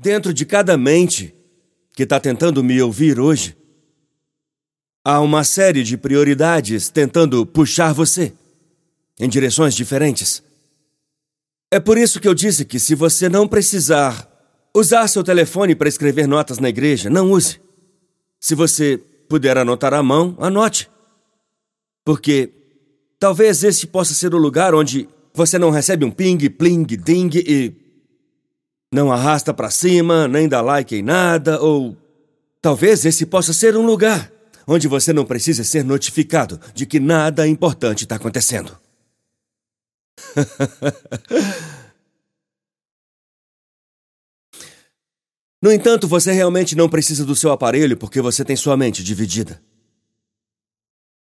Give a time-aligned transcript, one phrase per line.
[0.00, 1.34] Dentro de cada mente
[1.92, 3.56] que está tentando me ouvir hoje,
[5.04, 8.32] há uma série de prioridades tentando puxar você
[9.18, 10.40] em direções diferentes.
[11.68, 14.30] É por isso que eu disse que se você não precisar
[14.72, 17.60] usar seu telefone para escrever notas na igreja, não use.
[18.38, 20.88] Se você puder anotar à mão, anote.
[22.04, 22.50] Porque
[23.18, 27.87] talvez esse possa ser o lugar onde você não recebe um ping, pling, ding e
[28.92, 31.96] não arrasta para cima, nem dá like em nada, ou
[32.60, 34.32] talvez esse possa ser um lugar
[34.66, 38.78] onde você não precisa ser notificado de que nada importante está acontecendo.
[45.62, 49.62] no entanto, você realmente não precisa do seu aparelho porque você tem sua mente dividida.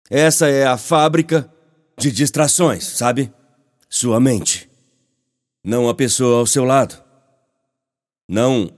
[0.09, 1.49] Essa é a fábrica
[1.97, 3.31] de distrações, sabe?
[3.87, 4.69] Sua mente.
[5.63, 7.08] Não a pessoa ao seu lado.
[8.29, 8.69] Não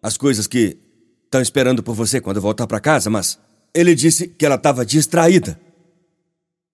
[0.00, 0.78] as coisas que
[1.24, 3.40] estão esperando por você quando voltar para casa, mas
[3.74, 5.60] ele disse que ela estava distraída.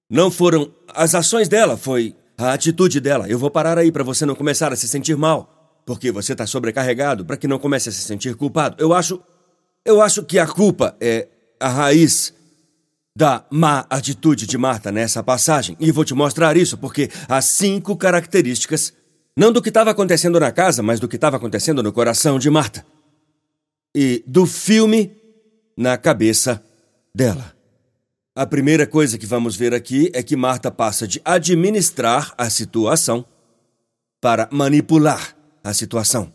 [0.09, 3.27] Não foram as ações dela, foi a atitude dela.
[3.27, 6.47] Eu vou parar aí para você não começar a se sentir mal, porque você está
[6.47, 8.77] sobrecarregado, para que não comece a se sentir culpado.
[8.79, 9.19] Eu acho,
[9.83, 12.35] eu acho que a culpa é a raiz
[13.17, 15.75] da má atitude de Marta nessa passagem.
[15.81, 18.93] E vou te mostrar isso porque há cinco características
[19.37, 22.49] não do que estava acontecendo na casa, mas do que estava acontecendo no coração de
[22.49, 22.87] Marta.
[23.95, 25.13] E do filme
[25.77, 26.65] na cabeça
[27.15, 27.55] dela.
[28.35, 33.25] A primeira coisa que vamos ver aqui é que Marta passa de administrar a situação
[34.21, 36.33] para manipular a situação.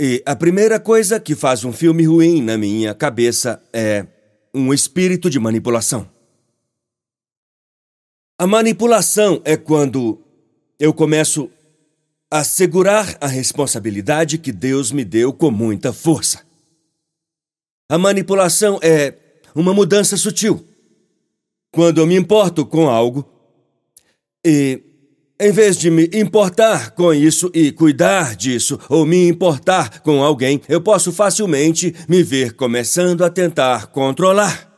[0.00, 4.06] E a primeira coisa que faz um filme ruim na minha cabeça é
[4.52, 6.08] um espírito de manipulação.
[8.38, 10.20] A manipulação é quando
[10.78, 11.48] eu começo
[12.32, 16.40] assegurar a responsabilidade que Deus me deu com muita força.
[17.90, 19.14] A manipulação é
[19.54, 20.66] uma mudança sutil.
[21.70, 23.28] Quando eu me importo com algo
[24.42, 24.80] e,
[25.38, 30.62] em vez de me importar com isso e cuidar disso, ou me importar com alguém,
[30.70, 34.72] eu posso facilmente me ver começando a tentar controlar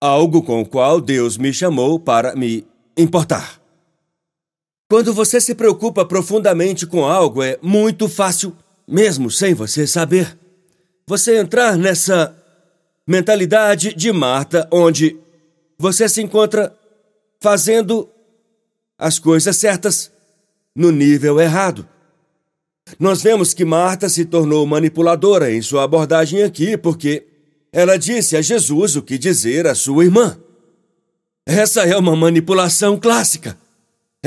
[0.00, 2.64] algo com o qual Deus me chamou para me
[2.96, 3.65] importar.
[4.88, 10.38] Quando você se preocupa profundamente com algo, é muito fácil, mesmo sem você saber,
[11.06, 12.36] você entrar nessa
[13.04, 15.16] mentalidade de Marta, onde
[15.76, 16.72] você se encontra
[17.40, 18.08] fazendo
[18.96, 20.10] as coisas certas
[20.74, 21.86] no nível errado.
[22.98, 27.26] Nós vemos que Marta se tornou manipuladora em sua abordagem aqui porque
[27.72, 30.38] ela disse a Jesus o que dizer à sua irmã.
[31.44, 33.58] Essa é uma manipulação clássica.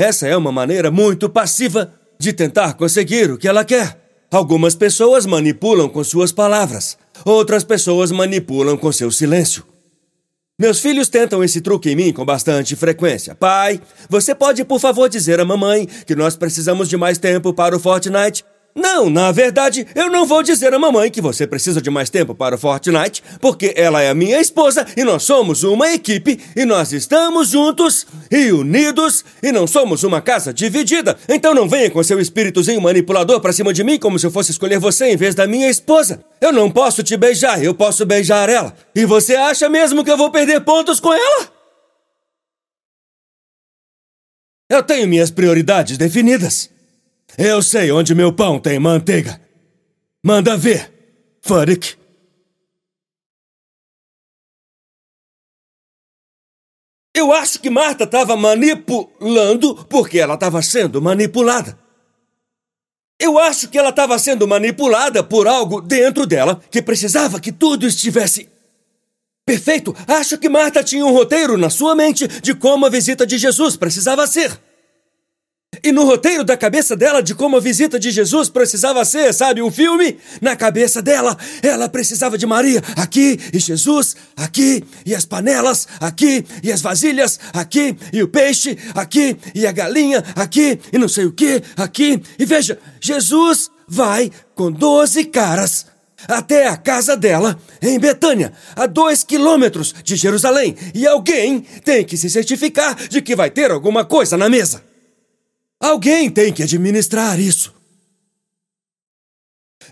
[0.00, 4.00] Essa é uma maneira muito passiva de tentar conseguir o que ela quer.
[4.30, 9.62] Algumas pessoas manipulam com suas palavras, outras pessoas manipulam com seu silêncio.
[10.58, 13.34] Meus filhos tentam esse truque em mim com bastante frequência.
[13.34, 13.78] Pai,
[14.08, 17.78] você pode por favor dizer à mamãe que nós precisamos de mais tempo para o
[17.78, 18.42] Fortnite?
[18.74, 22.34] Não, na verdade, eu não vou dizer à mamãe que você precisa de mais tempo
[22.34, 26.64] para o Fortnite, porque ela é a minha esposa e nós somos uma equipe e
[26.64, 31.18] nós estamos juntos e unidos e não somos uma casa dividida.
[31.28, 34.52] Então não venha com seu espíritozinho manipulador para cima de mim como se eu fosse
[34.52, 36.24] escolher você em vez da minha esposa.
[36.40, 38.72] Eu não posso te beijar, eu posso beijar ela.
[38.94, 41.60] E você acha mesmo que eu vou perder pontos com ela?
[44.70, 46.70] Eu tenho minhas prioridades definidas.
[47.38, 49.40] Eu sei onde meu pão tem manteiga.
[50.22, 50.92] Manda ver,
[51.42, 51.96] Furik.
[57.14, 61.78] Eu acho que Marta estava manipulando porque ela estava sendo manipulada.
[63.18, 67.86] Eu acho que ela estava sendo manipulada por algo dentro dela que precisava que tudo
[67.86, 68.48] estivesse
[69.44, 69.94] perfeito.
[70.06, 73.76] Acho que Marta tinha um roteiro na sua mente de como a visita de Jesus
[73.76, 74.58] precisava ser.
[75.82, 79.62] E no roteiro da cabeça dela de como a visita de Jesus precisava ser, sabe,
[79.62, 80.18] o filme?
[80.40, 86.44] Na cabeça dela, ela precisava de Maria aqui e Jesus aqui e as panelas aqui
[86.62, 91.24] e as vasilhas aqui e o peixe aqui e a galinha aqui e não sei
[91.24, 92.22] o que aqui.
[92.38, 95.86] E veja, Jesus vai com doze caras
[96.28, 102.14] até a casa dela, em Betânia, a dois quilômetros de Jerusalém, e alguém tem que
[102.14, 104.89] se certificar de que vai ter alguma coisa na mesa.
[105.80, 107.74] Alguém tem que administrar isso.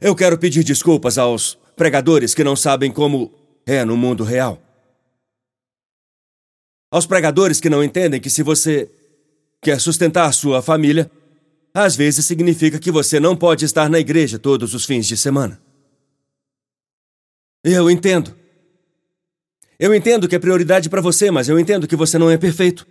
[0.02, 3.32] Eu quero pedir desculpas aos pregadores que não sabem como
[3.64, 4.62] é no mundo real.
[6.90, 8.90] Aos pregadores que não entendem que se você
[9.62, 11.10] quer sustentar sua família,
[11.72, 15.60] às vezes significa que você não pode estar na igreja todos os fins de semana.
[17.64, 18.36] Eu entendo.
[19.78, 22.86] Eu entendo que é prioridade para você, mas eu entendo que você não é perfeito.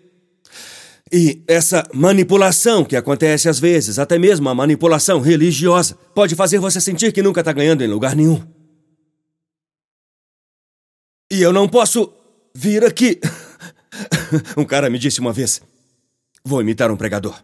[1.12, 6.82] E essa manipulação que acontece às vezes, até mesmo a manipulação religiosa, pode fazer você
[6.82, 8.46] sentir que nunca está ganhando em lugar nenhum.
[11.32, 12.14] E eu não posso
[12.56, 13.20] vir aqui.
[14.58, 15.62] um cara me disse uma vez:
[16.44, 17.42] Vou imitar um pregador.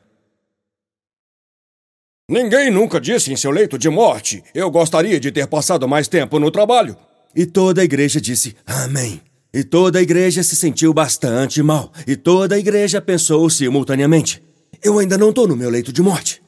[2.30, 6.40] Ninguém nunca disse em seu leito de morte: Eu gostaria de ter passado mais tempo
[6.40, 6.96] no trabalho.
[7.36, 9.22] E toda a igreja disse: Amém.
[9.54, 11.94] E toda a igreja se sentiu bastante mal.
[12.08, 14.42] E toda a igreja pensou simultaneamente:
[14.82, 16.42] Eu ainda não estou no meu leito de morte.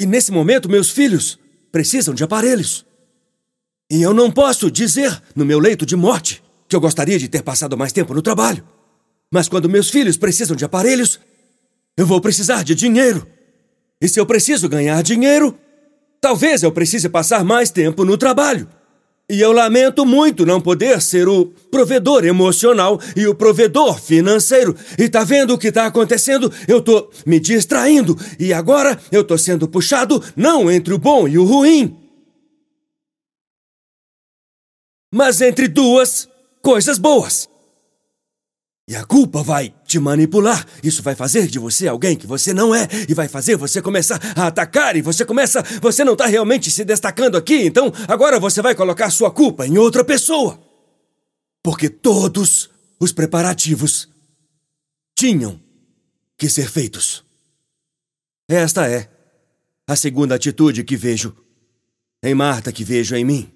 [0.00, 1.38] E nesse momento, meus filhos
[1.70, 2.84] precisam de aparelhos.
[3.90, 7.42] E eu não posso dizer, no meu leito de morte, que eu gostaria de ter
[7.42, 8.66] passado mais tempo no trabalho.
[9.32, 11.20] Mas quando meus filhos precisam de aparelhos,
[11.96, 13.26] eu vou precisar de dinheiro.
[14.00, 15.56] E se eu preciso ganhar dinheiro,
[16.20, 18.68] talvez eu precise passar mais tempo no trabalho.
[19.28, 24.76] E eu lamento muito não poder ser o provedor emocional e o provedor financeiro.
[24.96, 26.52] E tá vendo o que tá acontecendo?
[26.68, 31.38] Eu tô me distraindo e agora eu tô sendo puxado não entre o bom e
[31.38, 31.96] o ruim,
[35.12, 36.28] mas entre duas
[36.62, 37.48] coisas boas.
[38.88, 40.64] E a culpa vai te manipular.
[40.82, 44.20] Isso vai fazer de você alguém que você não é e vai fazer você começar
[44.36, 48.62] a atacar e você começa, você não está realmente se destacando aqui, então agora você
[48.62, 50.60] vai colocar sua culpa em outra pessoa.
[51.64, 54.08] Porque todos os preparativos
[55.18, 55.60] tinham
[56.38, 57.24] que ser feitos.
[58.48, 59.10] Esta é
[59.88, 61.36] a segunda atitude que vejo
[62.22, 63.52] em Marta, que vejo em mim.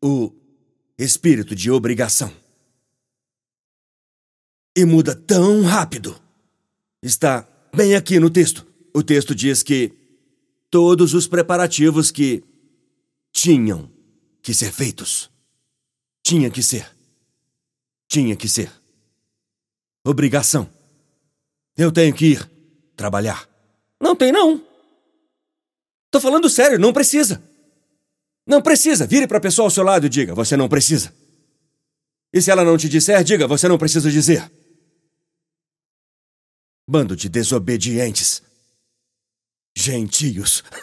[0.00, 0.32] O
[0.96, 2.41] espírito de obrigação
[4.76, 6.18] e muda tão rápido.
[7.02, 8.66] Está bem aqui no texto.
[8.94, 9.92] O texto diz que
[10.70, 12.42] todos os preparativos que
[13.32, 13.90] tinham
[14.40, 15.30] que ser feitos.
[16.22, 16.90] Tinha que ser.
[18.08, 18.70] Tinha que ser.
[20.04, 20.68] Obrigação.
[21.76, 22.50] Eu tenho que ir
[22.94, 23.48] trabalhar.
[24.00, 24.62] Não tem, não.
[26.10, 27.42] Tô falando sério, não precisa.
[28.46, 29.06] Não precisa.
[29.06, 31.14] Vire para a pessoa ao seu lado e diga: você não precisa.
[32.32, 34.50] E se ela não te disser, diga: você não precisa dizer.
[36.92, 38.42] Bando de desobedientes.
[39.74, 40.62] Gentios.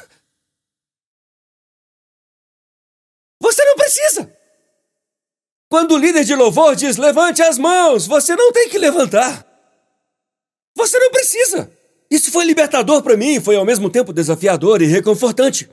[3.39, 4.35] Você não precisa!
[5.69, 9.45] Quando o líder de louvor diz levante as mãos, você não tem que levantar.
[10.75, 11.71] Você não precisa.
[12.09, 15.69] Isso foi libertador para mim, foi ao mesmo tempo desafiador e reconfortante.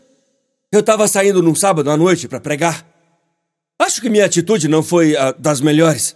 [0.71, 2.87] Eu estava saindo num sábado à noite para pregar.
[3.79, 6.15] Acho que minha atitude não foi a das melhores.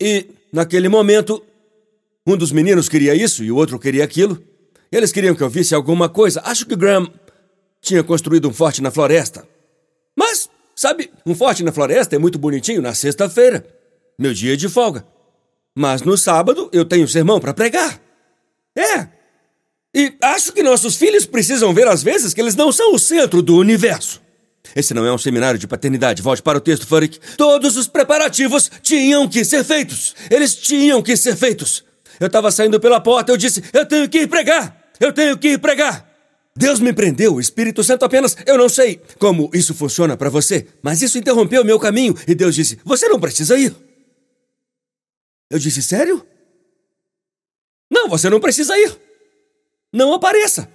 [0.00, 1.40] E, naquele momento,
[2.28, 4.42] um dos meninos queria isso e o outro queria aquilo.
[4.92, 6.42] Eles queriam que eu visse alguma coisa.
[6.44, 7.10] Acho que Graham
[7.80, 9.46] tinha construído um forte na floresta.
[10.14, 13.66] Mas, sabe, um forte na floresta é muito bonitinho na sexta-feira,
[14.18, 15.06] meu dia de folga.
[15.74, 17.98] Mas no sábado eu tenho sermão para pregar.
[18.76, 19.08] É.
[19.94, 23.40] E acho que nossos filhos precisam ver às vezes que eles não são o centro
[23.40, 24.20] do universo.
[24.76, 26.20] Esse não é um seminário de paternidade.
[26.20, 27.18] Volte para o texto, Furyk.
[27.38, 30.14] Todos os preparativos tinham que ser feitos.
[30.30, 31.87] Eles tinham que ser feitos.
[32.20, 34.76] Eu estava saindo pela porta, eu disse: Eu tenho que ir pregar!
[35.00, 36.08] Eu tenho que ir pregar!
[36.56, 38.36] Deus me prendeu, o Espírito Santo apenas.
[38.44, 42.54] Eu não sei como isso funciona para você, mas isso interrompeu meu caminho e Deus
[42.54, 43.74] disse: Você não precisa ir.
[45.48, 46.26] Eu disse: Sério?
[47.88, 48.98] Não, você não precisa ir.
[49.92, 50.68] Não apareça.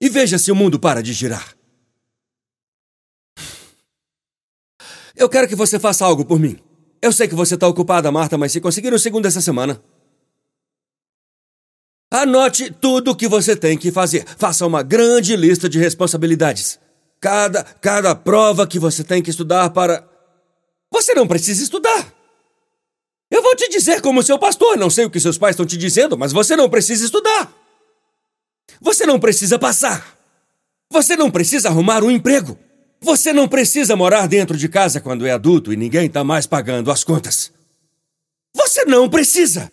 [0.00, 1.56] E veja se o mundo para de girar.
[5.16, 6.58] Eu quero que você faça algo por mim.
[7.02, 9.82] Eu sei que você está ocupada, Marta, mas se conseguir um segundo essa semana,
[12.16, 14.24] Anote tudo o que você tem que fazer.
[14.38, 16.78] Faça uma grande lista de responsabilidades.
[17.20, 20.02] Cada, cada prova que você tem que estudar para.
[20.90, 22.14] Você não precisa estudar.
[23.30, 25.76] Eu vou te dizer como seu pastor, não sei o que seus pais estão te
[25.76, 27.52] dizendo, mas você não precisa estudar.
[28.80, 30.16] Você não precisa passar.
[30.90, 32.58] Você não precisa arrumar um emprego.
[32.98, 36.90] Você não precisa morar dentro de casa quando é adulto e ninguém está mais pagando
[36.90, 37.52] as contas.
[38.54, 39.70] Você não precisa.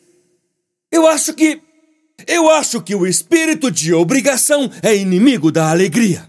[0.92, 1.62] Eu acho que
[2.28, 6.28] eu acho que o espírito de obrigação é inimigo da alegria.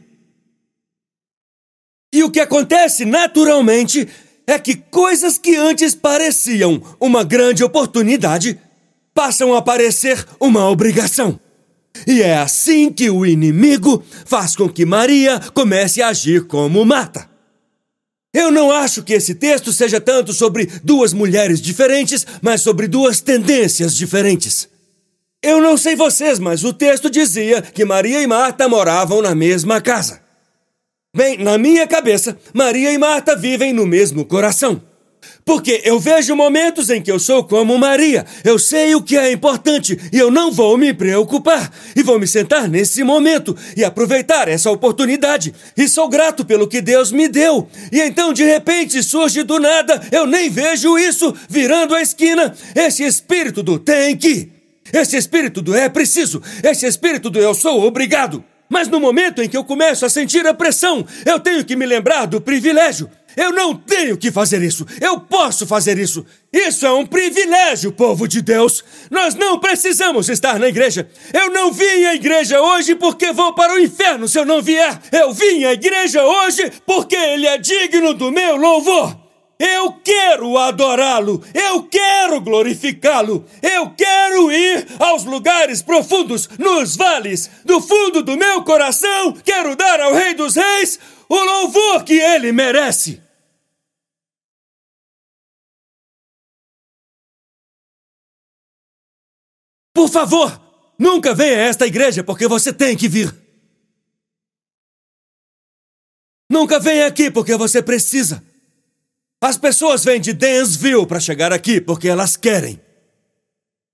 [2.12, 4.08] E o que acontece naturalmente
[4.46, 8.58] é que coisas que antes pareciam uma grande oportunidade
[9.12, 11.38] passam a parecer uma obrigação.
[12.06, 17.28] E é assim que o inimigo faz com que Maria comece a agir como mata.
[18.32, 23.20] Eu não acho que esse texto seja tanto sobre duas mulheres diferentes, mas sobre duas
[23.20, 24.68] tendências diferentes.
[25.44, 29.78] Eu não sei vocês, mas o texto dizia que Maria e Marta moravam na mesma
[29.78, 30.22] casa.
[31.14, 34.80] Bem, na minha cabeça, Maria e Marta vivem no mesmo coração.
[35.44, 38.24] Porque eu vejo momentos em que eu sou como Maria.
[38.42, 41.70] Eu sei o que é importante e eu não vou me preocupar.
[41.94, 45.54] E vou me sentar nesse momento e aproveitar essa oportunidade.
[45.76, 47.68] E sou grato pelo que Deus me deu.
[47.92, 53.04] E então, de repente, surge do nada, eu nem vejo isso, virando a esquina, esse
[53.04, 54.53] espírito do tem que.
[54.92, 56.42] Esse espírito do é preciso.
[56.62, 58.44] Esse espírito do eu sou obrigado.
[58.68, 61.86] Mas no momento em que eu começo a sentir a pressão, eu tenho que me
[61.86, 63.10] lembrar do privilégio.
[63.36, 64.86] Eu não tenho que fazer isso.
[65.00, 66.24] Eu posso fazer isso.
[66.52, 68.84] Isso é um privilégio, povo de Deus.
[69.10, 71.08] Nós não precisamos estar na igreja.
[71.32, 75.00] Eu não vim à igreja hoje porque vou para o inferno se eu não vier.
[75.10, 79.23] Eu vim à igreja hoje porque ele é digno do meu louvor.
[79.58, 87.80] Eu quero adorá-lo, eu quero glorificá-lo, eu quero ir aos lugares profundos, nos vales, do
[87.80, 93.22] fundo do meu coração, quero dar ao Rei dos Reis o louvor que ele merece.
[99.94, 100.60] Por favor,
[100.98, 103.32] nunca venha a esta igreja porque você tem que vir.
[106.50, 108.44] Nunca venha aqui porque você precisa.
[109.44, 112.80] As pessoas vêm de Dansville para chegar aqui porque elas querem.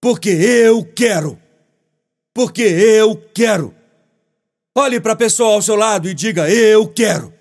[0.00, 1.36] Porque eu quero.
[2.32, 3.74] Porque eu quero.
[4.78, 7.34] Olhe para a pessoa ao seu lado e diga: Eu quero.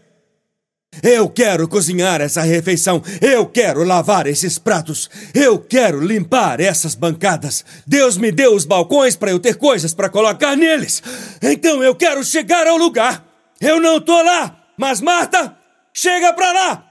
[1.03, 2.99] Eu quero cozinhar essa refeição.
[3.21, 5.07] Eu quero lavar esses pratos.
[5.31, 7.63] Eu quero limpar essas bancadas.
[7.85, 11.03] Deus me deu os balcões para eu ter coisas para colocar neles.
[11.43, 13.23] Então eu quero chegar ao lugar.
[13.61, 15.55] Eu não tô lá, mas Marta,
[15.93, 16.88] chega para lá.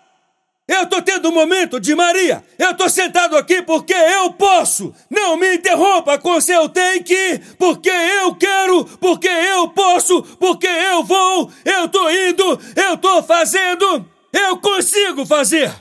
[0.68, 2.44] Eu tô tendo um momento de Maria.
[2.58, 4.94] Eu tô sentado aqui porque eu posso.
[5.08, 11.02] Não me interrompa com seu tem que, porque eu quero, porque eu posso, porque eu
[11.02, 15.72] vou, eu tô indo, eu tô fazendo, eu consigo fazer.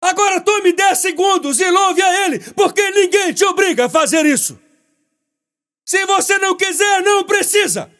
[0.00, 4.58] Agora tome 10 segundos e louve a ele, porque ninguém te obriga a fazer isso.
[5.84, 7.90] Se você não quiser, não precisa.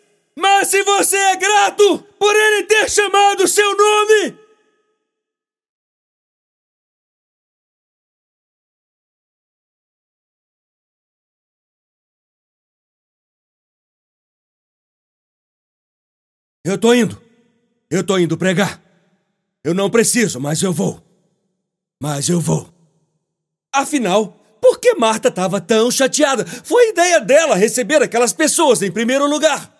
[0.41, 4.41] Mas se você é grato por ele ter chamado seu nome,
[16.63, 17.21] Eu tô indo.
[17.91, 18.81] Eu tô indo pregar.
[19.65, 21.03] Eu não preciso, mas eu vou.
[22.01, 22.73] Mas eu vou.
[23.73, 24.29] Afinal,
[24.61, 26.45] por que Marta estava tão chateada?
[26.47, 29.80] Foi ideia dela receber aquelas pessoas em primeiro lugar.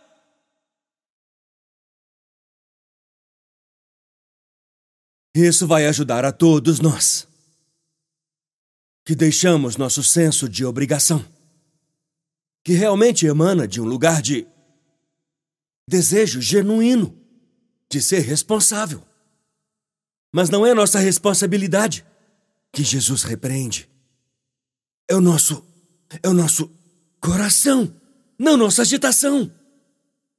[5.35, 7.29] Isso vai ajudar a todos nós
[9.05, 11.25] que deixamos nosso senso de obrigação,
[12.65, 14.47] que realmente emana de um lugar de
[15.89, 17.19] desejo genuíno
[17.91, 19.03] de ser responsável.
[20.33, 22.05] Mas não é nossa responsabilidade
[22.73, 23.89] que Jesus repreende.
[25.09, 25.65] É o nosso
[26.23, 26.71] é o nosso
[27.21, 27.93] coração,
[28.39, 29.51] não nossa agitação.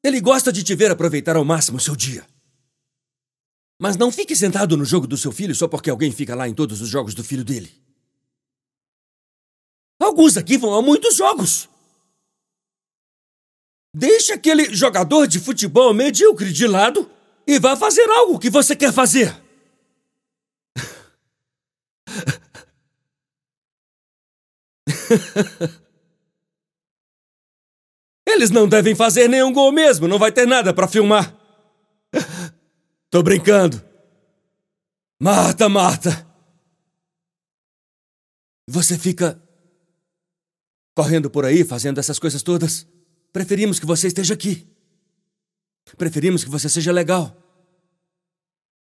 [0.04, 2.26] Ele gosta de te ver aproveitar ao máximo o seu dia.
[3.82, 6.54] Mas não fique sentado no jogo do seu filho só porque alguém fica lá em
[6.54, 7.74] todos os jogos do filho dele.
[10.00, 11.68] Alguns aqui vão a muitos jogos.
[13.92, 17.10] Deixe aquele jogador de futebol medíocre de lado
[17.48, 19.36] e vá fazer algo que você quer fazer.
[28.28, 31.41] Eles não devem fazer nenhum gol mesmo, não vai ter nada para filmar.
[33.12, 33.84] Tô brincando.
[35.22, 36.26] Marta, Marta.
[38.70, 39.38] Você fica
[40.96, 42.88] correndo por aí fazendo essas coisas todas.
[43.34, 44.66] Preferimos que você esteja aqui.
[45.98, 47.36] Preferimos que você seja legal.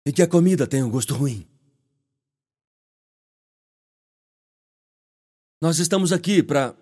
[0.08, 1.48] E que a comida tenha um gosto ruim.
[5.62, 6.76] Nós estamos aqui para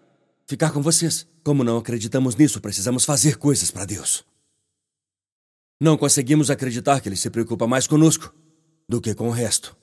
[0.47, 1.27] ficar com vocês.
[1.43, 4.25] Como não acreditamos nisso, precisamos fazer coisas para Deus.
[5.83, 8.33] Não conseguimos acreditar que ele se preocupa mais conosco
[8.87, 9.75] do que com o resto.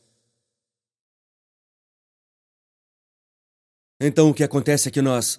[4.01, 5.39] Então o que acontece é que nós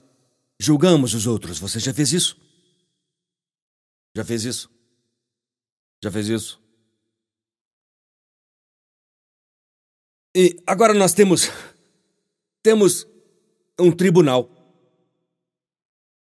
[0.60, 1.58] julgamos os outros.
[1.58, 2.40] Você já fez isso?
[4.16, 4.70] Já fez isso?
[6.04, 6.62] Já fez isso?
[10.36, 11.50] E agora nós temos.
[12.62, 13.08] Temos
[13.80, 14.48] um tribunal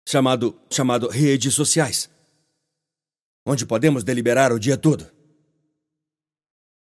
[0.08, 2.16] chamado, chamado redes sociais
[3.48, 5.10] onde podemos deliberar o dia todo.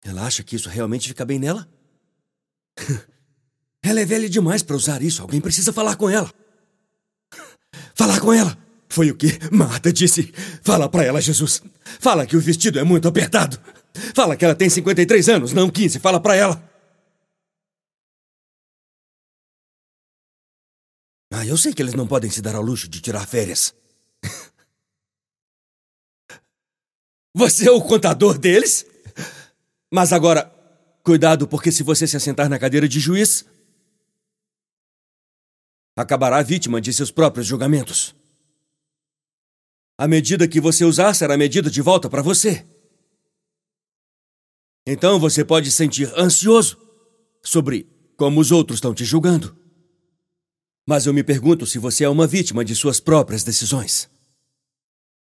[0.03, 1.67] Ela acha que isso realmente fica bem nela?
[3.81, 5.21] Ela é velha demais para usar isso.
[5.21, 6.29] Alguém precisa falar com ela.
[7.95, 8.57] Falar com ela.
[8.89, 10.33] Foi o que Marta disse.
[10.61, 11.61] Fala para ela, Jesus.
[11.99, 13.57] Fala que o vestido é muito apertado.
[14.13, 15.99] Fala que ela tem 53 anos, não 15.
[15.99, 16.61] Fala para ela.
[21.31, 23.73] Ah, eu sei que eles não podem se dar ao luxo de tirar férias.
[27.37, 28.83] Você é o contador deles?
[29.93, 30.51] Mas agora,
[31.03, 33.45] cuidado, porque se você se assentar na cadeira de juiz,
[35.95, 38.15] acabará vítima de seus próprios julgamentos.
[39.99, 42.65] A medida que você usar será medida de volta para você.
[44.87, 46.75] Então você pode sentir ansioso
[47.43, 49.55] sobre como os outros estão te julgando.
[50.87, 54.09] Mas eu me pergunto se você é uma vítima de suas próprias decisões.